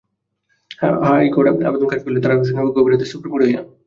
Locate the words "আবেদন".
1.67-1.87